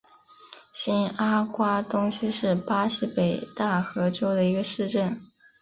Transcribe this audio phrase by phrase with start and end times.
[0.73, 5.21] 新阿瓜多西是巴西北大河州的一个市镇。